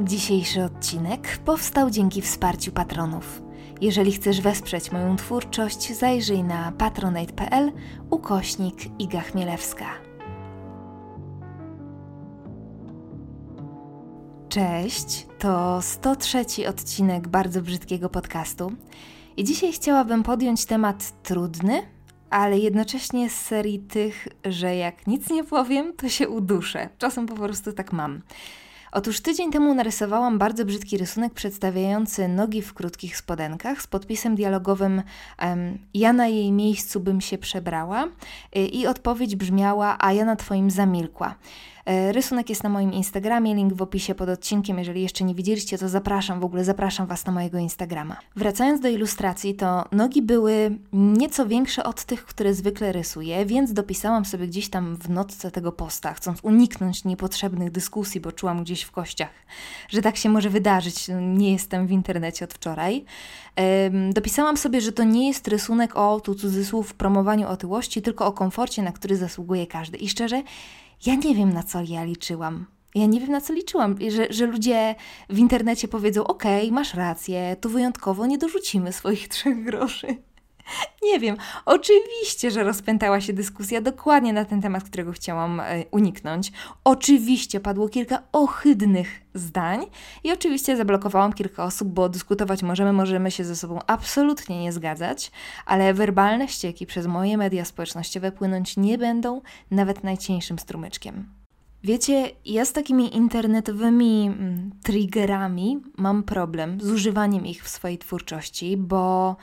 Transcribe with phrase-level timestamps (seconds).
[0.00, 3.42] Dzisiejszy odcinek powstał dzięki wsparciu patronów.
[3.80, 7.72] Jeżeli chcesz wesprzeć moją twórczość, zajrzyj na patronate.pl
[8.10, 9.86] ukośnik Iga Chmielewska.
[14.48, 18.72] Cześć, to 103 odcinek bardzo brzydkiego podcastu.
[19.36, 21.82] I dzisiaj chciałabym podjąć temat trudny,
[22.30, 26.88] ale jednocześnie z serii tych, że jak nic nie powiem, to się uduszę.
[26.98, 28.22] Czasem po prostu tak mam.
[28.96, 35.02] Otóż tydzień temu narysowałam bardzo brzydki rysunek przedstawiający nogi w krótkich spodenkach z podpisem dialogowym
[35.94, 38.04] Ja na jej miejscu bym się przebrała
[38.56, 41.34] y, i odpowiedź brzmiała A ja na twoim zamilkła.
[41.86, 44.78] E, rysunek jest na moim Instagramie, link w opisie pod odcinkiem.
[44.78, 48.16] Jeżeli jeszcze nie widzieliście, to zapraszam, w ogóle zapraszam Was na mojego Instagrama.
[48.36, 54.24] Wracając do ilustracji, to nogi były nieco większe od tych, które zwykle rysuję, więc dopisałam
[54.24, 58.90] sobie gdzieś tam w notce tego posta, chcąc uniknąć niepotrzebnych dyskusji, bo czułam gdzieś w
[58.90, 59.30] kościach,
[59.88, 61.10] że tak się może wydarzyć.
[61.20, 63.04] Nie jestem w internecie od wczoraj.
[64.12, 68.82] Dopisałam sobie, że to nie jest rysunek o, tu cudzysłów, promowaniu otyłości, tylko o komforcie,
[68.82, 69.98] na który zasługuje każdy.
[69.98, 70.42] I szczerze,
[71.06, 72.66] ja nie wiem, na co ja liczyłam.
[72.94, 74.94] Ja nie wiem, na co liczyłam, że, że ludzie
[75.30, 80.16] w internecie powiedzą: OK, masz rację, tu wyjątkowo nie dorzucimy swoich trzech groszy.
[81.12, 81.36] Nie wiem.
[81.64, 86.52] Oczywiście, że rozpętała się dyskusja dokładnie na ten temat, którego chciałam e, uniknąć.
[86.84, 89.86] Oczywiście padło kilka ohydnych zdań
[90.24, 95.30] i oczywiście zablokowałam kilka osób, bo dyskutować możemy, możemy się ze sobą absolutnie nie zgadzać,
[95.66, 101.28] ale werbalne ścieki przez moje media społecznościowe płynąć nie będą nawet najcieńszym strumyczkiem.
[101.84, 108.76] Wiecie, ja z takimi internetowymi mm, triggerami mam problem z używaniem ich w swojej twórczości,
[108.76, 109.36] bo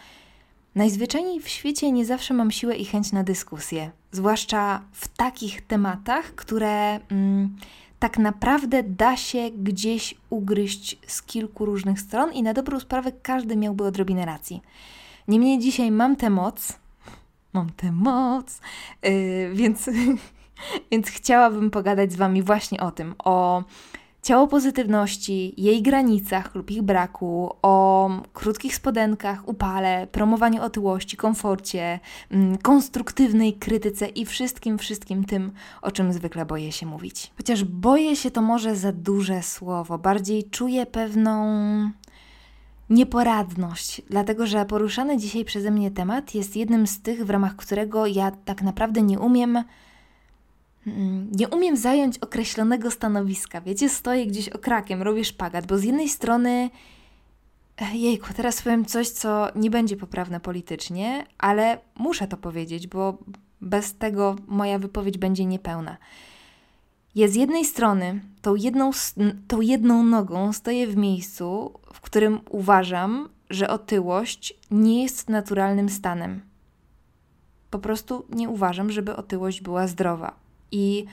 [0.76, 6.36] Najzwyczajniej w świecie nie zawsze mam siłę i chęć na dyskusję, zwłaszcza w takich tematach,
[6.36, 7.56] które mm,
[8.00, 13.56] tak naprawdę da się gdzieś ugryźć z kilku różnych stron i na dobrą sprawę każdy
[13.56, 14.62] miałby odrobinę racji.
[15.28, 16.80] Niemniej dzisiaj mam tę moc,
[17.54, 18.60] mam tę moc,
[19.04, 19.90] yy, więc,
[20.92, 23.64] więc chciałabym pogadać z Wami właśnie o tym, o
[24.22, 32.00] ciało pozytywności, jej granicach lub ich braku, o krótkich spodenkach, upale, promowaniu otyłości, komforcie,
[32.32, 35.52] mm, konstruktywnej krytyce i wszystkim, wszystkim tym,
[35.82, 37.32] o czym zwykle boję się mówić.
[37.38, 41.46] Chociaż boję się to może za duże słowo, bardziej czuję pewną
[42.90, 48.06] nieporadność, dlatego że poruszany dzisiaj przeze mnie temat jest jednym z tych, w ramach którego
[48.06, 49.64] ja tak naprawdę nie umiem
[51.32, 53.62] nie umiem zająć określonego stanowiska.
[53.62, 56.70] Wiecie, stoję gdzieś okrakiem, robię szpagat, bo z jednej strony,
[57.94, 63.18] jejku, teraz powiem coś, co nie będzie poprawne politycznie, ale muszę to powiedzieć, bo
[63.62, 65.98] bez tego moja wypowiedź będzie niepełna.
[67.16, 68.92] Ja z jednej strony tą jedną,
[69.48, 76.42] tą jedną nogą stoję w miejscu, w którym uważam, że otyłość nie jest naturalnym stanem.
[77.70, 80.36] Po prostu nie uważam, żeby otyłość była zdrowa.
[80.72, 81.06] I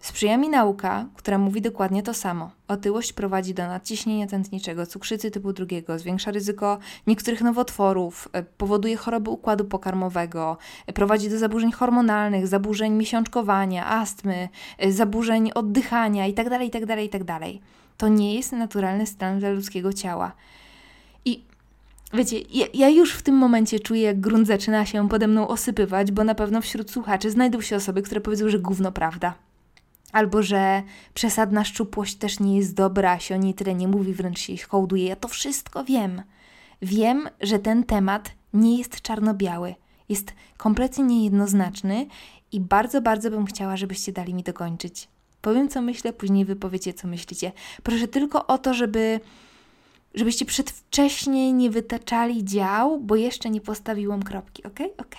[0.00, 2.50] sprzyja mi nauka, która mówi dokładnie to samo.
[2.68, 9.30] Otyłość prowadzi do nadciśnienia tętniczego, cukrzycy typu drugiego, zwiększa ryzyko niektórych nowotworów, e, powoduje choroby
[9.30, 10.56] układu pokarmowego,
[10.86, 17.38] e, prowadzi do zaburzeń hormonalnych, zaburzeń miesiączkowania, astmy, e, zaburzeń oddychania itd., itd., itd.
[17.96, 20.32] To nie jest naturalny stan dla ludzkiego ciała.
[22.16, 26.12] Wiecie, ja, ja, już w tym momencie czuję, jak grunt zaczyna się pode mną osypywać,
[26.12, 29.34] bo na pewno wśród słuchaczy znajdą się osoby, które powiedzą, że gówno prawda.
[30.12, 30.82] Albo że
[31.14, 35.06] przesadna szczupłość też nie jest dobra, się o niej tyle nie mówi, wręcz się hołduje.
[35.06, 36.22] Ja to wszystko wiem.
[36.82, 39.74] Wiem, że ten temat nie jest czarno-biały.
[40.08, 42.06] Jest kompletnie niejednoznaczny
[42.52, 45.08] i bardzo, bardzo bym chciała, żebyście dali mi dokończyć.
[45.40, 47.52] Powiem, co myślę, później wypowiecie, co myślicie.
[47.82, 49.20] Proszę tylko o to, żeby
[50.16, 54.78] żebyście przedwcześnie nie wytaczali dział, bo jeszcze nie postawiłam kropki, ok?
[54.98, 55.14] Ok.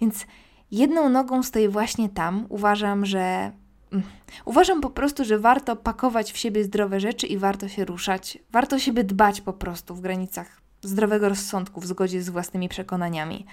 [0.00, 0.26] Więc
[0.70, 2.46] jedną nogą stoję właśnie tam.
[2.48, 3.52] Uważam, że.
[3.92, 4.04] Mm,
[4.44, 8.38] uważam po prostu, że warto pakować w siebie zdrowe rzeczy i warto się ruszać.
[8.50, 13.46] Warto siebie dbać po prostu w granicach zdrowego rozsądku, w zgodzie z własnymi przekonaniami.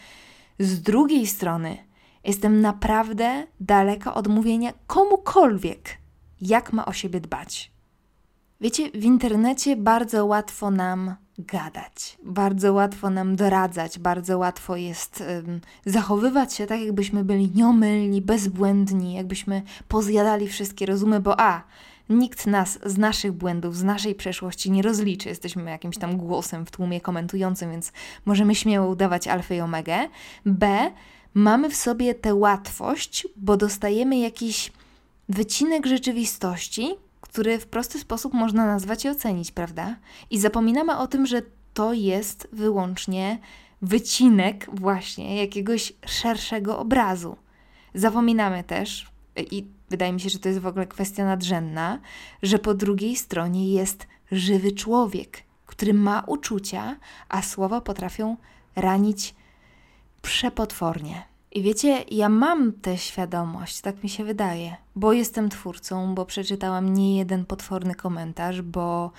[0.60, 1.78] Z drugiej strony,
[2.24, 5.98] jestem naprawdę daleka od mówienia komukolwiek,
[6.42, 7.72] jak ma o siebie dbać.
[8.62, 15.62] Wiecie, w internecie bardzo łatwo nam gadać, bardzo łatwo nam doradzać, bardzo łatwo jest um,
[15.86, 21.64] zachowywać się tak, jakbyśmy byli nieomylni, bezbłędni, jakbyśmy pozjadali wszystkie rozumy, bo a,
[22.10, 25.30] nikt nas z naszych błędów, z naszej przeszłości nie rozliczy.
[25.30, 27.92] Jesteśmy jakimś tam głosem w tłumie komentującym, więc
[28.26, 30.10] możemy śmiało udawać alfę i omegę.
[30.46, 30.92] B,
[31.34, 34.72] mamy w sobie tę łatwość, bo dostajemy jakiś
[35.30, 39.96] wycinek rzeczywistości, który w prosty sposób można nazwać i ocenić, prawda?
[40.30, 41.42] I zapominamy o tym, że
[41.74, 43.40] to jest wyłącznie
[43.82, 47.38] wycinek właśnie jakiegoś szerszego obrazu.
[47.94, 49.12] Zapominamy też,
[49.52, 52.00] i wydaje mi się, że to jest w ogóle kwestia nadrzędna,
[52.44, 56.98] że po drugiej stronie jest żywy człowiek, który ma uczucia,
[57.30, 58.38] a słowa potrafią
[58.76, 59.36] ranić
[60.22, 61.31] przepotwornie.
[61.52, 66.94] I wiecie, ja mam tę świadomość, tak mi się wydaje, bo jestem twórcą, bo przeczytałam
[66.94, 69.12] nie jeden potworny komentarz, bo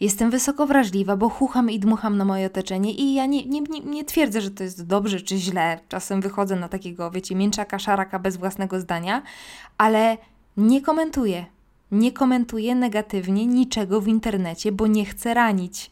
[0.00, 3.80] jestem wysoko wrażliwa, bo chucham i dmucham na moje otoczenie i ja nie, nie, nie,
[3.80, 5.80] nie twierdzę, że to jest dobrze czy źle.
[5.88, 9.22] Czasem wychodzę na takiego, wiecie, mięczaka, szaraka bez własnego zdania,
[9.78, 10.16] ale
[10.56, 11.46] nie komentuję.
[11.90, 15.90] Nie komentuję negatywnie niczego w internecie, bo nie chcę ranić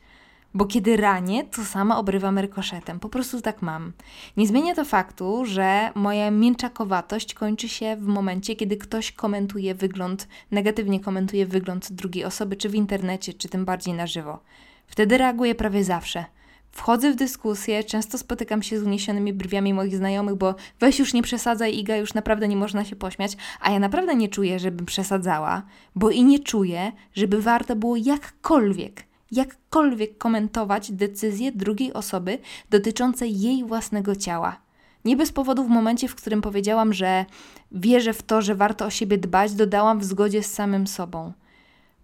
[0.57, 3.01] bo kiedy ranię, to sama obrywam rykoszetem.
[3.01, 3.93] Po prostu tak mam.
[4.37, 10.29] Nie zmienia to faktu, że moja mięczakowatość kończy się w momencie, kiedy ktoś komentuje wygląd,
[10.51, 14.39] negatywnie komentuje wygląd drugiej osoby, czy w internecie, czy tym bardziej na żywo.
[14.87, 16.25] Wtedy reaguję prawie zawsze.
[16.73, 21.23] Wchodzę w dyskusję, często spotykam się z uniesionymi brwiami moich znajomych, bo weź już nie
[21.23, 25.63] przesadzaj, Iga, już naprawdę nie można się pośmiać, a ja naprawdę nie czuję, żebym przesadzała,
[25.95, 32.39] bo i nie czuję, żeby warto było jakkolwiek jakkolwiek komentować decyzje drugiej osoby
[32.71, 34.61] dotyczące jej własnego ciała.
[35.05, 37.25] Nie bez powodu w momencie, w którym powiedziałam, że
[37.73, 41.33] wierzę w to, że warto o siebie dbać, dodałam w zgodzie z samym sobą.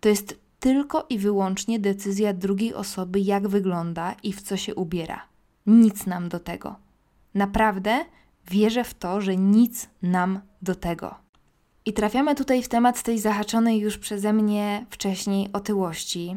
[0.00, 5.22] To jest tylko i wyłącznie decyzja drugiej osoby, jak wygląda i w co się ubiera.
[5.66, 6.76] Nic nam do tego.
[7.34, 8.04] Naprawdę
[8.50, 11.14] wierzę w to, że nic nam do tego.
[11.86, 16.36] I trafiamy tutaj w temat tej zahaczonej już przeze mnie wcześniej otyłości.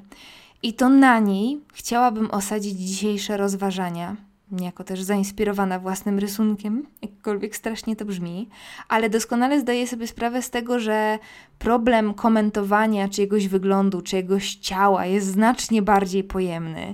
[0.66, 4.16] I to na niej chciałabym osadzić dzisiejsze rozważania,
[4.52, 8.50] jako też zainspirowana własnym rysunkiem, jakkolwiek strasznie to brzmi,
[8.90, 11.20] ale doskonale zdaję sobie sprawę z tego, że
[11.60, 16.94] problem komentowania czyjegoś wyglądu, czyjegoś ciała jest znacznie bardziej pojemny.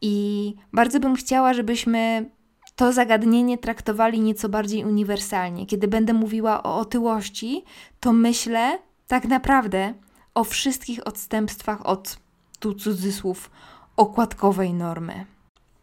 [0.00, 2.30] I bardzo bym chciała, żebyśmy
[2.74, 5.66] to zagadnienie traktowali nieco bardziej uniwersalnie.
[5.66, 7.64] Kiedy będę mówiła o otyłości,
[8.00, 9.94] to myślę tak naprawdę
[10.34, 12.25] o wszystkich odstępstwach od
[12.58, 13.50] tu cudzysłów,
[13.96, 15.26] okładkowej normy.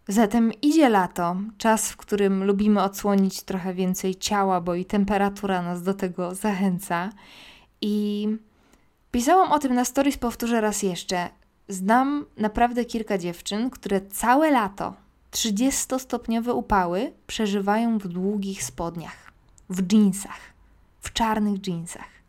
[0.08, 5.84] Zatem idzie lato, czas, w którym lubimy odsłonić trochę więcej ciała, bo i temperatura nas
[5.84, 7.10] do tego zachęca.
[7.82, 8.28] I
[9.12, 11.30] pisałam o tym na stories, powtórzę raz jeszcze.
[11.68, 14.94] Znam naprawdę kilka dziewczyn, które całe lato,
[15.32, 19.32] 30-stopniowe upały, przeżywają w długich spodniach,
[19.70, 20.40] w jeansach,
[21.00, 22.23] w czarnych jeansach.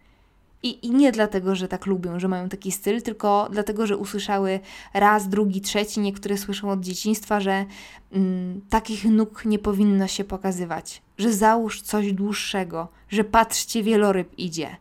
[0.65, 4.61] I, I nie dlatego, że tak lubią, że mają taki styl, tylko dlatego, że usłyszały
[4.95, 7.65] raz, drugi, trzeci, niektóre słyszą od dzieciństwa, że
[8.13, 14.77] mm, takich nóg nie powinno się pokazywać, że załóż coś dłuższego, że patrzcie, wieloryb idzie.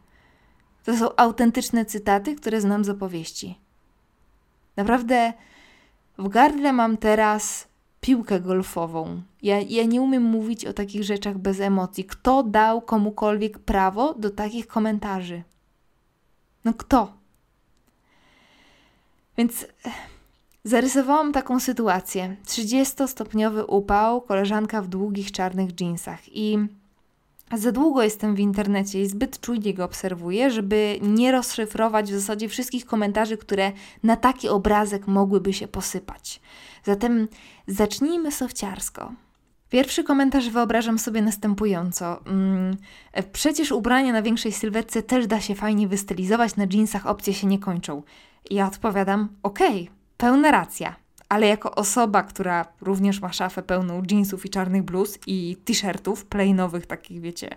[0.83, 3.59] To są autentyczne cytaty, które znam z opowieści.
[4.77, 5.33] Naprawdę
[6.17, 7.67] w gardle mam teraz
[8.01, 9.21] piłkę golfową.
[9.41, 12.05] Ja, ja nie umiem mówić o takich rzeczach bez emocji.
[12.05, 15.43] Kto dał komukolwiek prawo do takich komentarzy?
[16.65, 17.13] No kto?
[19.37, 19.93] Więc eh,
[20.63, 22.35] zarysowałam taką sytuację.
[22.45, 26.57] 30-stopniowy upał, koleżanka w długich czarnych dżinsach i
[27.57, 32.49] za długo jestem w internecie i zbyt czujnie go obserwuję, żeby nie rozszyfrować w zasadzie
[32.49, 33.71] wszystkich komentarzy, które
[34.03, 36.41] na taki obrazek mogłyby się posypać.
[36.83, 37.27] Zatem
[37.67, 39.11] zacznijmy sowciarsko.
[39.73, 42.25] Pierwszy komentarz wyobrażam sobie następująco.
[42.25, 42.77] Mm,
[43.31, 47.59] przecież ubrania na większej sylwetce też da się fajnie wystylizować, na jeansach opcje się nie
[47.59, 48.03] kończą.
[48.51, 50.95] Ja odpowiadam, okej, okay, pełna racja.
[51.29, 56.85] Ale jako osoba, która również ma szafę pełną jeansów i czarnych bluz i t-shirtów plainowych,
[56.85, 57.49] takich wiecie,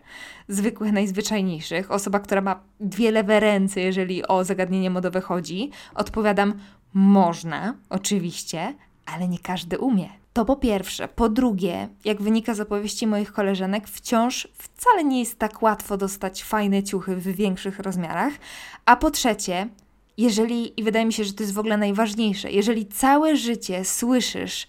[0.49, 6.55] zwykłych, najzwyczajniejszych, osoba, która ma dwie lewe ręce, jeżeli o zagadnienie modowe chodzi, odpowiadam,
[6.95, 8.75] można, oczywiście,
[9.07, 10.26] ale nie każdy umie.
[10.37, 11.09] To po pierwsze.
[11.09, 16.45] Po drugie, jak wynika z opowieści moich koleżanek, wciąż wcale nie jest tak łatwo dostać
[16.45, 18.33] fajne ciuchy w większych rozmiarach.
[18.87, 19.69] A po trzecie,
[20.17, 24.67] jeżeli, i wydaje mi się, że to jest w ogóle najważniejsze, jeżeli całe życie słyszysz,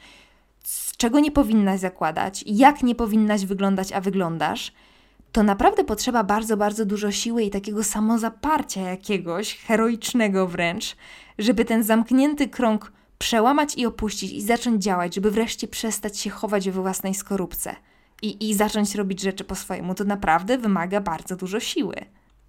[0.98, 4.72] czego nie powinnaś zakładać, jak nie powinnaś wyglądać, a wyglądasz,
[5.32, 10.96] to naprawdę potrzeba bardzo, bardzo dużo siły i takiego samozaparcia jakiegoś, heroicznego wręcz,
[11.38, 16.70] żeby ten zamknięty krąg przełamać i opuścić i zacząć działać, żeby wreszcie przestać się chować
[16.70, 17.76] we własnej skorupce
[18.22, 21.96] i, i zacząć robić rzeczy po swojemu, to naprawdę wymaga bardzo dużo siły.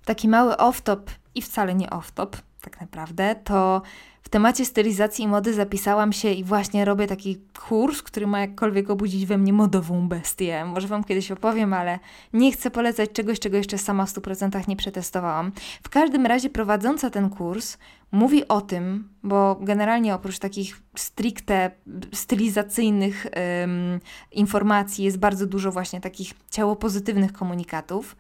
[0.05, 1.01] Taki mały off-top
[1.35, 3.83] i wcale nie off-top, tak naprawdę, to
[4.23, 8.91] w temacie stylizacji i mody zapisałam się i właśnie robię taki kurs, który ma jakkolwiek
[8.91, 10.65] obudzić we mnie modową bestię.
[10.65, 11.99] Może Wam kiedyś opowiem, ale
[12.33, 15.53] nie chcę polecać czegoś, czego jeszcze sama w 100% nie przetestowałam.
[15.83, 17.79] W każdym razie prowadząca ten kurs
[18.13, 21.71] mówi o tym, bo generalnie oprócz takich stricte
[22.13, 23.27] stylizacyjnych
[23.63, 24.01] ym,
[24.33, 28.17] informacji jest bardzo dużo właśnie takich ciałopozytywnych komunikatów.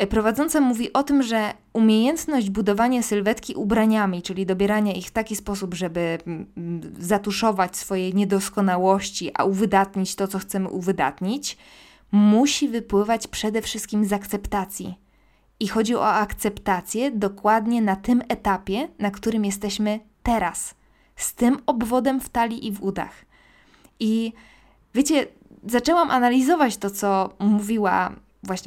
[0.00, 5.36] E, prowadząca mówi o tym, że umiejętność budowania sylwetki ubraniami, czyli dobierania ich w taki
[5.36, 11.58] sposób, żeby mm, mm, zatuszować swoje niedoskonałości, a uwydatnić to, co chcemy uwydatnić,
[12.12, 14.94] musi wypływać przede wszystkim z akceptacji.
[15.60, 20.74] I chodzi o akceptację dokładnie na tym etapie, na którym jesteśmy teraz,
[21.16, 23.24] z tym obwodem w talii i w udach.
[24.00, 24.32] I
[24.94, 25.26] wiecie,
[25.66, 28.12] zaczęłam analizować to, co mówiła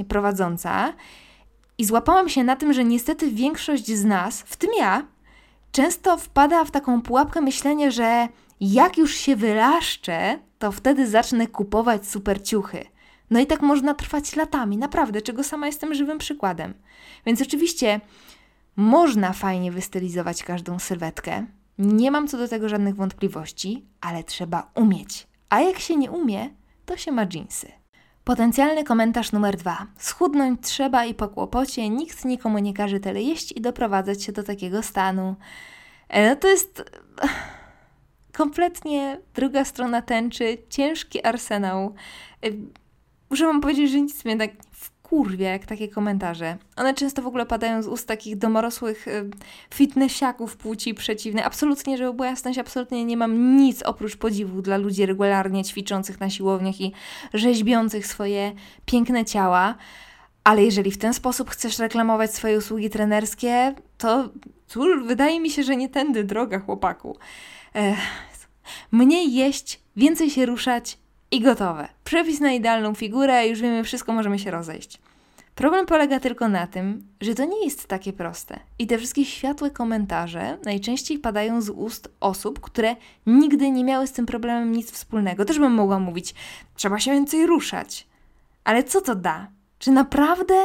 [0.07, 0.93] prowadząca,
[1.77, 5.07] i złapałam się na tym, że niestety większość z nas, w tym ja,
[5.71, 8.27] często wpada w taką pułapkę myślenia, że
[8.61, 12.85] jak już się wylaszczę, to wtedy zacznę kupować super ciuchy.
[13.29, 16.73] No i tak można trwać latami, naprawdę, czego sama jestem żywym przykładem.
[17.25, 18.01] Więc oczywiście
[18.75, 21.45] można fajnie wystylizować każdą sylwetkę.
[21.77, 25.27] Nie mam co do tego żadnych wątpliwości, ale trzeba umieć.
[25.49, 26.49] A jak się nie umie,
[26.85, 27.82] to się ma dżinsy.
[28.23, 29.87] Potencjalny komentarz numer dwa.
[29.97, 34.43] Schudnąć trzeba i po kłopocie nikt nikomu nie każe tyle jeść i doprowadzać się do
[34.43, 35.35] takiego stanu.
[36.09, 36.83] E, no to jest
[38.39, 41.95] kompletnie druga strona tęczy, ciężki arsenał.
[42.45, 42.49] E,
[43.29, 44.92] muszę wam powiedzieć, że nic mnie tak wkurwia,
[45.39, 46.57] jak takie komentarze.
[46.75, 49.29] One często w ogóle padają z ust takich domorosłych y,
[49.73, 51.43] fitnessiaków płci przeciwnej.
[51.43, 56.29] Absolutnie, żeby była jasność, absolutnie nie mam nic oprócz podziwu dla ludzi regularnie ćwiczących na
[56.29, 56.93] siłowniach i
[57.33, 58.51] rzeźbiących swoje
[58.85, 59.75] piękne ciała.
[60.43, 64.29] Ale jeżeli w ten sposób chcesz reklamować swoje usługi trenerskie, to
[64.67, 67.17] cóż, wydaje mi się, że nie tędy droga, chłopaku.
[67.73, 67.97] Ech,
[68.91, 70.97] mniej jeść, więcej się ruszać,
[71.31, 71.87] i gotowe.
[72.03, 74.99] Przepis na idealną figurę, już wiemy wszystko, możemy się rozejść.
[75.55, 78.59] Problem polega tylko na tym, że to nie jest takie proste.
[78.79, 84.11] I te wszystkie światłe komentarze najczęściej padają z ust osób, które nigdy nie miały z
[84.11, 85.45] tym problemem nic wspólnego.
[85.45, 86.35] Też bym mogła mówić,
[86.75, 88.07] trzeba się więcej ruszać.
[88.63, 89.47] Ale co to da?
[89.79, 90.55] Czy naprawdę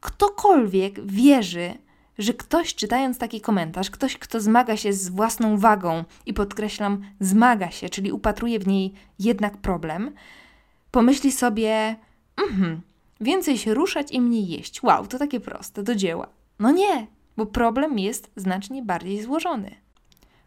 [0.00, 1.74] ktokolwiek wierzy,
[2.18, 7.70] że ktoś czytając taki komentarz, ktoś, kto zmaga się z własną wagą i podkreślam, zmaga
[7.70, 10.12] się, czyli upatruje w niej jednak problem,
[10.90, 11.96] pomyśli sobie,
[12.50, 12.80] mhm,
[13.20, 14.82] więcej się ruszać i mniej jeść.
[14.82, 16.28] Wow, to takie proste, do dzieła.
[16.58, 17.06] No nie,
[17.36, 19.74] bo problem jest znacznie bardziej złożony.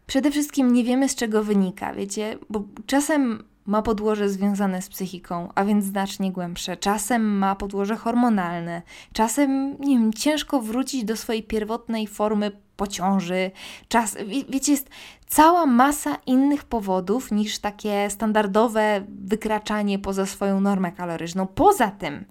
[0.06, 5.48] Przede wszystkim nie wiemy z czego wynika, wiecie, bo czasem ma podłoże związane z psychiką,
[5.54, 6.76] a więc znacznie głębsze.
[6.76, 13.50] Czasem ma podłoże hormonalne, czasem, nie wiem, ciężko wrócić do swojej pierwotnej formy po ciąży.
[13.88, 14.90] Czas, wie, wiecie, jest
[15.26, 21.46] cała masa innych powodów niż takie standardowe wykraczanie poza swoją normę kaloryczną.
[21.46, 22.24] Poza tym,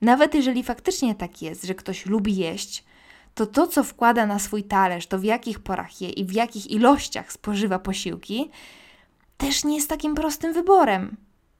[0.00, 2.84] nawet jeżeli faktycznie tak jest, że ktoś lubi jeść,
[3.34, 6.70] to to, co wkłada na swój talerz, to w jakich porach je i w jakich
[6.70, 8.50] ilościach spożywa posiłki,
[9.36, 11.16] też nie jest takim prostym wyborem.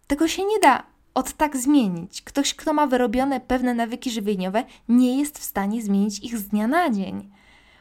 [0.06, 0.82] Tego się nie da
[1.14, 2.22] od tak zmienić.
[2.22, 6.66] Ktoś, kto ma wyrobione pewne nawyki żywieniowe, nie jest w stanie zmienić ich z dnia
[6.66, 7.30] na dzień.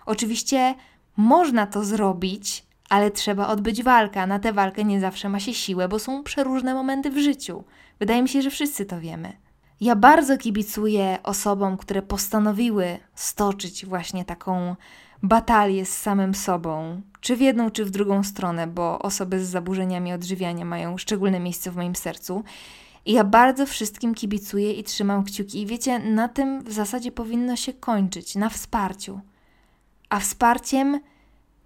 [0.06, 0.76] Oczywiście
[1.18, 5.54] można to zrobić, ale trzeba odbyć walkę, a na tę walkę nie zawsze ma się
[5.54, 7.64] siłę, bo są przeróżne momenty w życiu.
[8.00, 9.34] Wydaje mi się, że wszyscy to wiemy.
[9.82, 14.76] Ja bardzo kibicuję osobom, które postanowiły stoczyć właśnie taką
[15.24, 20.14] batalię z samym sobą, czy w jedną, czy w drugą stronę, bo osoby z zaburzeniami
[20.14, 22.44] odżywiania mają szczególne miejsce w moim sercu.
[23.06, 25.62] I ja bardzo wszystkim kibicuję i trzymam kciuki.
[25.62, 29.20] I wiecie, na tym w zasadzie powinno się kończyć, na wsparciu.
[30.10, 31.00] A wsparciem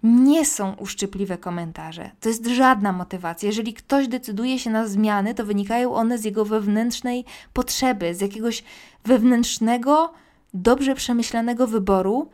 [0.02, 2.10] nie są uszczypliwe komentarze.
[2.20, 3.46] To jest żadna motywacja.
[3.46, 8.64] Jeżeli ktoś decyduje się na zmiany, to wynikają one z jego wewnętrznej potrzeby, z jakiegoś
[9.04, 10.12] wewnętrznego,
[10.54, 12.30] dobrze przemyślanego wyboru,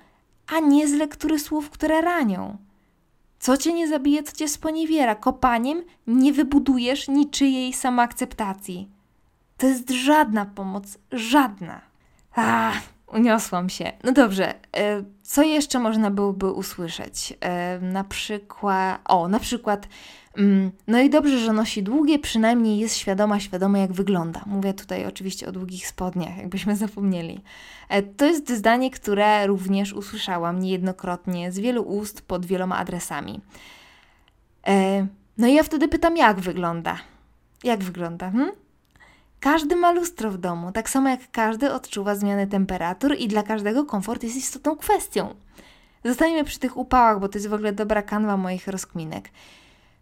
[0.46, 2.56] a nie z lektury słów, które ranią.
[3.38, 5.14] Co cię nie zabije, co cię sponiewiera.
[5.14, 8.88] Kopaniem nie wybudujesz niczyjej samoakceptacji.
[9.56, 11.80] To jest żadna pomoc, żadna.
[12.34, 13.92] Ach, uniosłam się.
[14.04, 17.34] No dobrze, e, co jeszcze można byłoby usłyszeć?
[17.40, 19.88] E, na przykład, o, na przykład
[20.36, 24.42] Mm, no i dobrze, że nosi długie, przynajmniej jest świadoma, świadoma jak wygląda.
[24.46, 27.40] Mówię tutaj oczywiście o długich spodniach, jakbyśmy zapomnieli.
[27.88, 33.40] E, to jest zdanie, które również usłyszałam niejednokrotnie z wielu ust pod wieloma adresami.
[35.38, 36.98] No i ja wtedy pytam, jak wygląda?
[37.64, 38.30] Jak wygląda?
[38.30, 38.52] Hmm?
[39.40, 43.84] Każdy ma lustro w domu, tak samo jak każdy odczuwa zmianę temperatur i dla każdego
[43.84, 45.34] komfort jest istotną kwestią.
[46.04, 49.30] Zostańmy przy tych upałach, bo to jest w ogóle dobra kanwa moich rozkminek.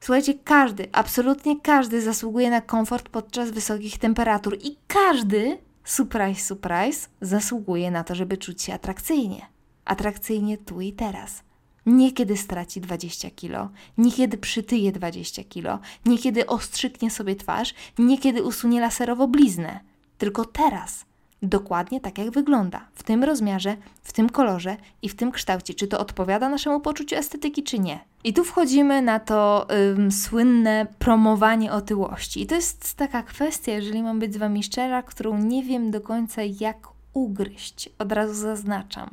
[0.00, 7.90] Słuchajcie, każdy, absolutnie każdy zasługuje na komfort podczas wysokich temperatur i każdy, surprise, surprise, zasługuje
[7.90, 9.46] na to, żeby czuć się atrakcyjnie.
[9.84, 11.43] Atrakcyjnie tu i teraz.
[11.86, 17.74] Nie kiedy straci 20 kilo, nie kiedy przytyje 20 kilo, nie kiedy ostrzyknie sobie twarz,
[17.98, 19.80] nie kiedy usunie laserowo bliznę.
[20.18, 21.04] Tylko teraz.
[21.42, 22.88] Dokładnie tak, jak wygląda.
[22.94, 25.74] W tym rozmiarze, w tym kolorze i w tym kształcie.
[25.74, 28.00] Czy to odpowiada naszemu poczuciu estetyki, czy nie.
[28.24, 32.42] I tu wchodzimy na to ym, słynne promowanie otyłości.
[32.42, 36.00] I to jest taka kwestia, jeżeli mam być z Wami szczera, którą nie wiem do
[36.00, 37.88] końca, jak ugryźć.
[37.98, 39.10] Od razu zaznaczam.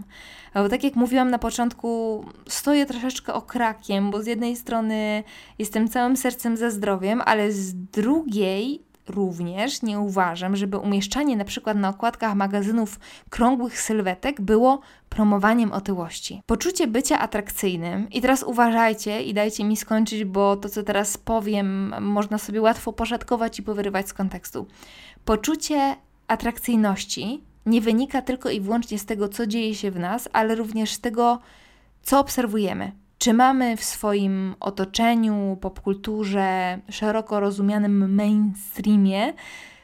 [0.54, 5.24] Bo tak jak mówiłam na początku, stoję troszeczkę okrakiem, bo z jednej strony
[5.60, 11.78] jestem całym sercem za zdrowiem, ale z drugiej również nie uważam, żeby umieszczanie na przykład
[11.78, 14.80] na okładkach magazynów krągłych sylwetek było
[15.10, 16.42] promowaniem otyłości.
[16.46, 21.96] Poczucie bycia atrakcyjnym, i teraz uważajcie i dajcie mi skończyć, bo to co teraz powiem,
[22.02, 24.68] można sobie łatwo poszatkować i powyrywać z kontekstu.
[25.26, 25.96] Poczucie
[26.28, 30.92] atrakcyjności nie wynika tylko i wyłącznie z tego, co dzieje się w nas, ale również
[30.92, 31.40] z tego,
[32.02, 32.92] co obserwujemy.
[33.18, 39.34] Czy mamy w swoim otoczeniu, popkulturze, szeroko rozumianym mainstreamie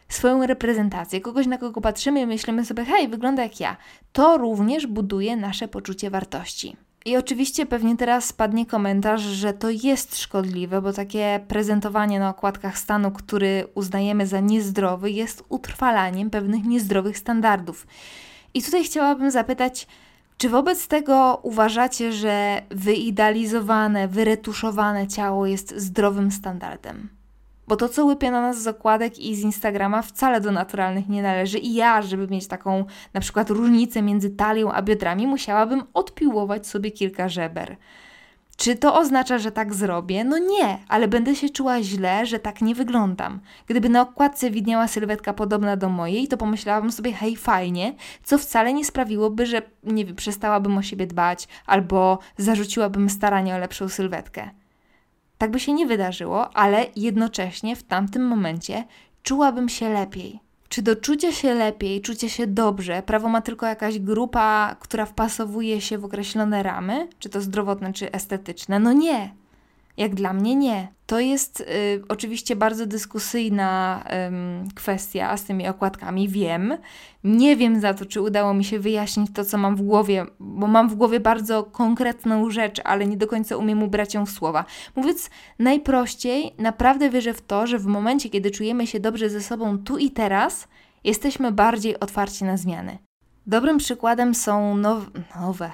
[0.09, 3.77] swoją reprezentację, kogoś na kogo patrzymy i myślimy sobie, hej, wygląda jak ja.
[4.11, 6.77] To również buduje nasze poczucie wartości.
[7.07, 12.77] I oczywiście pewnie teraz spadnie komentarz, że to jest szkodliwe, bo takie prezentowanie na okładkach
[12.77, 17.87] stanu, który uznajemy za niezdrowy, jest utrwalaniem pewnych niezdrowych standardów.
[18.53, 19.87] I tutaj chciałabym zapytać,
[20.37, 27.16] czy wobec tego uważacie, że wyidealizowane, wyretuszowane ciało jest zdrowym standardem?
[27.67, 31.21] Bo to, co łypie na nas z okładek i z Instagrama, wcale do naturalnych nie
[31.21, 31.57] należy.
[31.57, 36.91] I ja, żeby mieć taką na przykład różnicę między talią a biodrami, musiałabym odpiłować sobie
[36.91, 37.77] kilka żeber.
[38.57, 40.23] Czy to oznacza, że tak zrobię?
[40.23, 43.39] No nie, ale będę się czuła źle, że tak nie wyglądam.
[43.67, 47.93] Gdyby na okładce widniała sylwetka podobna do mojej, to pomyślałabym sobie, hej, fajnie,
[48.23, 53.57] co wcale nie sprawiłoby, że, nie wiem, przestałabym o siebie dbać albo zarzuciłabym staranie o
[53.57, 54.49] lepszą sylwetkę.
[55.37, 58.83] Tak by się nie wydarzyło, ale jednocześnie w tamtym momencie
[59.23, 60.39] czułabym się lepiej.
[60.69, 65.81] Czy do czucia się lepiej, czucia się dobrze, prawo ma tylko jakaś grupa, która wpasowuje
[65.81, 68.79] się w określone ramy, czy to zdrowotne, czy estetyczne?
[68.79, 69.33] No nie.
[69.97, 70.87] Jak dla mnie nie.
[71.05, 71.65] To jest y,
[72.09, 74.03] oczywiście bardzo dyskusyjna
[74.69, 76.77] y, kwestia z tymi okładkami, wiem.
[77.23, 80.67] Nie wiem za to, czy udało mi się wyjaśnić to, co mam w głowie, bo
[80.67, 84.65] mam w głowie bardzo konkretną rzecz, ale nie do końca umiem ubrać ją w słowa.
[84.95, 85.29] Mówiąc
[85.59, 89.97] najprościej, naprawdę wierzę w to, że w momencie, kiedy czujemy się dobrze ze sobą tu
[89.97, 90.67] i teraz,
[91.03, 92.97] jesteśmy bardziej otwarci na zmiany.
[93.47, 95.03] Dobrym przykładem są now
[95.41, 95.71] nowe,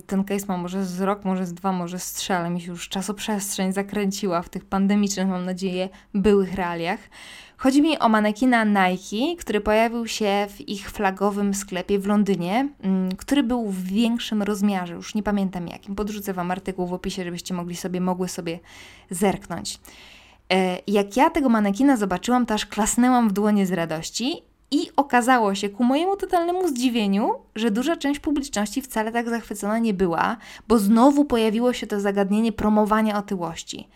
[0.00, 2.70] ten case ma może z rok, może z dwa, może z trzy, ale mi się
[2.70, 7.00] już czasoprzestrzeń zakręciła w tych pandemicznych, mam nadzieję, byłych realiach.
[7.56, 13.16] Chodzi mi o manekina Nike, który pojawił się w ich flagowym sklepie w Londynie, mm,
[13.16, 15.94] który był w większym rozmiarze, już nie pamiętam jakim.
[15.94, 18.58] Podrzucę Wam artykuł w opisie, żebyście mogli sobie, mogły sobie
[19.10, 19.80] zerknąć.
[20.52, 24.42] E, jak ja tego manekina zobaczyłam, to aż klasnęłam w dłonie z radości
[24.74, 29.94] i okazało się ku mojemu totalnemu zdziwieniu, że duża część publiczności wcale tak zachwycona nie
[29.94, 30.36] była,
[30.68, 33.88] bo znowu pojawiło się to zagadnienie promowania otyłości.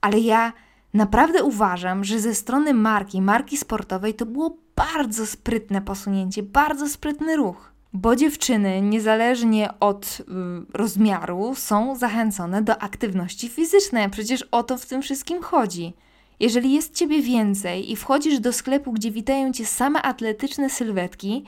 [0.00, 0.52] Ale ja
[0.94, 7.36] naprawdę uważam, że ze strony marki, marki sportowej, to było bardzo sprytne posunięcie, bardzo sprytny
[7.36, 7.72] ruch.
[7.92, 10.24] Bo dziewczyny, niezależnie od y,
[10.72, 14.10] rozmiaru, są zachęcone do aktywności fizycznej.
[14.10, 15.94] Przecież o to w tym wszystkim chodzi.
[16.40, 21.44] Jeżeli jest ciebie więcej i wchodzisz do sklepu, gdzie witają cię same atletyczne sylwetki,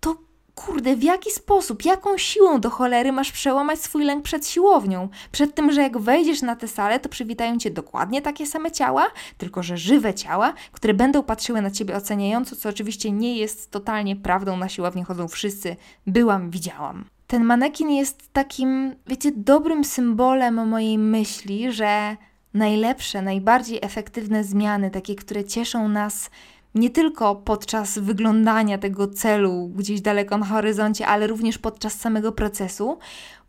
[0.00, 0.16] to
[0.54, 5.08] kurde, w jaki sposób, jaką siłą do cholery masz przełamać swój lęk przed siłownią?
[5.32, 9.06] Przed tym, że jak wejdziesz na tę salę, to przywitają cię dokładnie takie same ciała,
[9.38, 14.16] tylko że żywe ciała, które będą patrzyły na ciebie oceniająco, co oczywiście nie jest totalnie
[14.16, 14.56] prawdą.
[14.56, 15.76] Na siłownię chodzą wszyscy.
[16.06, 17.04] Byłam, widziałam.
[17.26, 22.16] Ten manekin jest takim, wiecie, dobrym symbolem mojej myśli, że
[22.54, 26.30] najlepsze, najbardziej efektywne zmiany, takie, które cieszą nas
[26.74, 32.98] nie tylko podczas wyglądania tego celu gdzieś daleko na horyzoncie, ale również podczas samego procesu,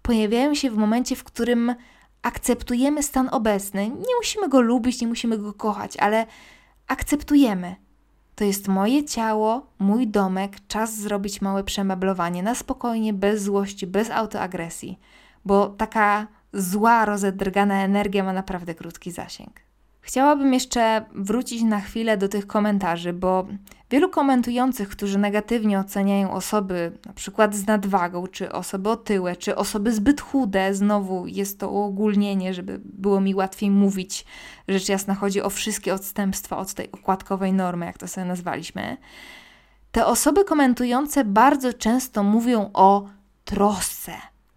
[0.02, 1.76] pojawiają się w momencie, w którym
[2.22, 3.90] akceptujemy stan obecny.
[3.90, 6.26] Nie musimy go lubić, nie musimy go kochać, ale
[6.88, 7.76] akceptujemy.
[8.36, 14.10] To jest moje ciało, mój domek, czas zrobić małe przemeblowanie na spokojnie, bez złości, bez
[14.10, 15.00] autoagresji,
[15.46, 19.62] bo taka zła, rozedrgana energia ma naprawdę krótki zasięg.
[20.02, 23.48] Chciałabym jeszcze wrócić na chwilę do tych komentarzy, bo
[23.90, 29.94] wielu komentujących, którzy negatywnie oceniają osoby na przykład z nadwagą, czy osoby otyłe, czy osoby
[29.94, 34.26] zbyt chude, znowu jest to uogólnienie, żeby było mi łatwiej mówić.
[34.68, 38.98] Rzecz jasna chodzi o wszystkie odstępstwa od tej okładkowej normy, jak to sobie nazwaliśmy.
[39.92, 43.08] Te osoby komentujące bardzo często mówią o
[43.46, 44.12] trosce,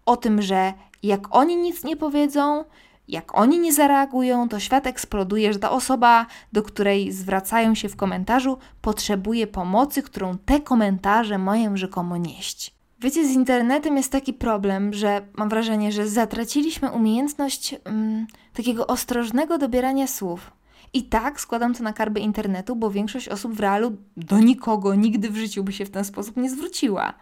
[0.05, 0.73] o tym, że
[1.05, 2.65] jak oni nic nie powiedzą,
[3.07, 7.95] jak oni nie zareagują, to świat eksploduje, że ta osoba, do której zwracają się w
[7.95, 12.75] komentarzu, potrzebuje pomocy, którą te komentarze mają rzekomo nieść.
[12.99, 19.57] Wiecie, z internetem jest taki problem, że mam wrażenie, że zatraciliśmy umiejętność mm, takiego ostrożnego
[19.57, 20.51] dobierania słów.
[20.93, 25.29] I tak składam to na karby internetu, bo większość osób w realu do nikogo nigdy
[25.29, 27.13] w życiu by się w ten sposób nie zwróciła.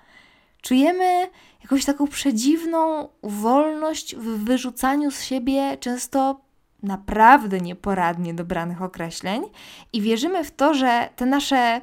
[0.64, 1.30] Czujemy
[1.62, 6.42] jakąś taką przedziwną wolność w wyrzucaniu z siebie często
[6.84, 9.44] naprawdę nieporadnie dobranych określeń
[9.94, 11.82] i wierzymy w to, że te nasze e,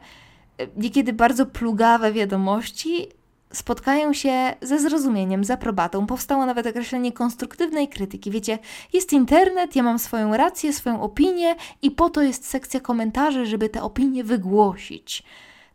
[0.77, 3.09] niekiedy bardzo plugawe wiadomości
[3.53, 6.07] spotkają się ze zrozumieniem, z aprobatą.
[6.07, 8.31] Powstało nawet określenie konstruktywnej krytyki.
[8.31, 8.59] Wiecie,
[8.93, 13.69] jest internet, ja mam swoją rację, swoją opinię i po to jest sekcja komentarzy, żeby
[13.69, 15.25] te opinie wygłosić.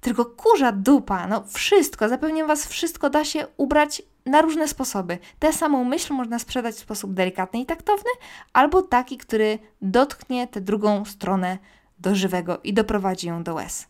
[0.06, 5.18] Tylko kurza dupa, no wszystko, zapewniam Was, wszystko da się ubrać na różne sposoby.
[5.40, 8.10] Tę samą myśl można sprzedać w sposób delikatny i taktowny,
[8.54, 11.58] albo taki, który dotknie tę drugą stronę
[12.00, 13.88] do żywego i doprowadzi ją do łez.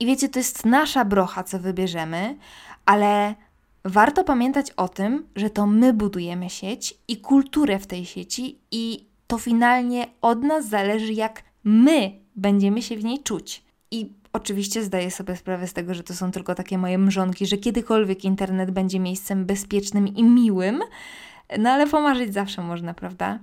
[0.00, 2.36] I wiecie, to jest nasza brocha, co wybierzemy,
[2.86, 3.34] ale
[3.84, 9.06] warto pamiętać o tym, że to my budujemy sieć i kulturę w tej sieci, i
[9.26, 13.62] to finalnie od nas zależy, jak my będziemy się w niej czuć.
[13.90, 17.56] I Oczywiście zdaję sobie sprawę z tego, że to są tylko takie moje mrzonki, że
[17.56, 20.82] kiedykolwiek internet będzie miejscem bezpiecznym i miłym,
[21.58, 23.38] no ale pomarzyć zawsze można, prawda?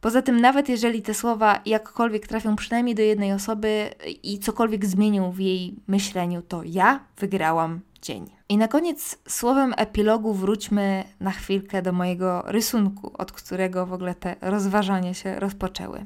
[0.00, 3.90] Poza tym, nawet jeżeli te słowa jakkolwiek trafią przynajmniej do jednej osoby
[4.22, 8.30] i cokolwiek zmienią w jej myśleniu, to ja wygrałam dzień.
[8.48, 14.14] I na koniec słowem epilogu wróćmy na chwilkę do mojego rysunku, od którego w ogóle
[14.14, 16.04] te rozważania się rozpoczęły.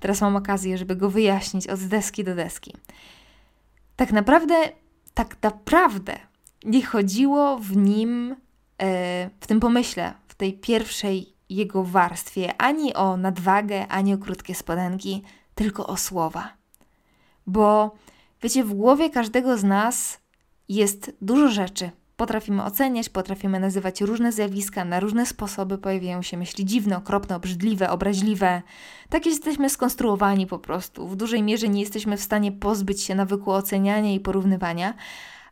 [0.00, 2.74] Teraz mam okazję, żeby go wyjaśnić od deski do deski
[3.98, 4.54] tak naprawdę,
[5.14, 6.18] tak naprawdę
[6.64, 8.36] nie chodziło w nim,
[8.78, 14.54] e, w tym pomyśle, w tej pierwszej jego warstwie ani o nadwagę, ani o krótkie
[14.54, 15.22] spodenki,
[15.54, 16.52] tylko o słowa.
[17.46, 17.94] Bo
[18.42, 20.20] wiecie, w głowie każdego z nas
[20.68, 26.64] jest dużo rzeczy, Potrafimy oceniać, potrafimy nazywać różne zjawiska na różne sposoby, pojawiają się myśli
[26.64, 28.62] dziwne, okropne, obrzydliwe, obraźliwe.
[29.08, 31.08] Tak jesteśmy skonstruowani po prostu.
[31.08, 34.94] W dużej mierze nie jesteśmy w stanie pozbyć się nawyku oceniania i porównywania,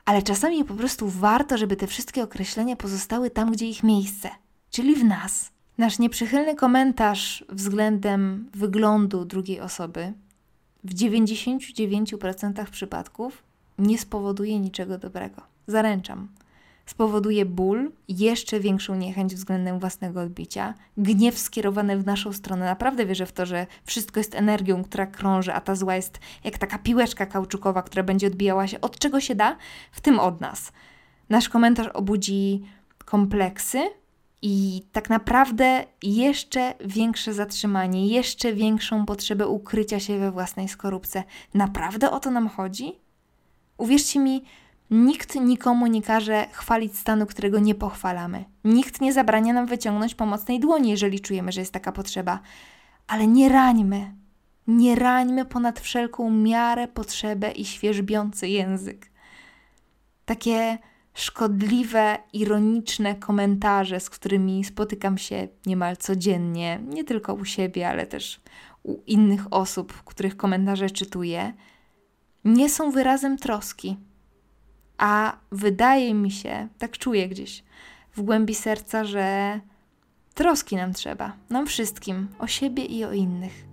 [0.04, 4.30] ale czasami po prostu warto, żeby te wszystkie określenia pozostały tam, gdzie ich miejsce,
[4.70, 5.50] czyli w nas.
[5.78, 10.12] Nasz nieprzychylny komentarz względem wyglądu drugiej osoby
[10.84, 13.42] w 99% przypadków
[13.78, 15.42] nie spowoduje niczego dobrego.
[15.66, 16.28] Zaręczam
[16.86, 22.64] spowoduje ból, jeszcze większą niechęć względem własnego odbicia, gniew skierowany w naszą stronę.
[22.64, 26.58] Naprawdę wierzę w to, że wszystko jest energią, która krąży, a ta zła jest jak
[26.58, 29.56] taka piłeczka kauczukowa, która będzie odbijała się od czego się da,
[29.92, 30.72] w tym od nas.
[31.28, 32.62] Nasz komentarz obudzi
[33.04, 33.78] kompleksy
[34.42, 41.24] i tak naprawdę jeszcze większe zatrzymanie, jeszcze większą potrzebę ukrycia się we własnej skorupce.
[41.54, 42.92] Naprawdę o to nam chodzi?
[43.78, 44.44] Uwierzcie mi,
[44.90, 48.44] Nikt nikomu nie każe chwalić stanu, którego nie pochwalamy.
[48.64, 52.40] Nikt nie zabrania nam wyciągnąć pomocnej dłoni, jeżeli czujemy, że jest taka potrzeba.
[53.06, 54.14] Ale nie rańmy.
[54.66, 59.10] Nie rańmy ponad wszelką miarę potrzebę i świeżbiący język.
[60.24, 60.78] Takie
[61.14, 68.40] szkodliwe, ironiczne komentarze, z którymi spotykam się niemal codziennie, nie tylko u siebie, ale też
[68.82, 71.52] u innych osób, których komentarze czytuję,
[72.44, 73.96] nie są wyrazem troski
[74.98, 77.64] a wydaje mi się, tak czuję gdzieś
[78.16, 79.60] w głębi serca, że
[80.34, 83.66] troski nam trzeba, nam wszystkim, o siebie i o innych.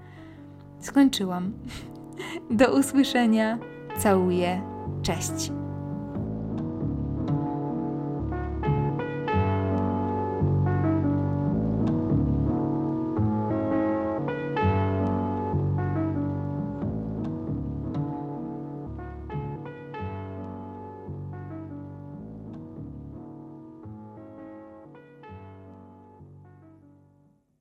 [0.79, 1.53] Skończyłam.
[2.51, 3.59] Do usłyszenia.
[3.99, 4.61] Całuję.
[5.03, 5.62] Cześć.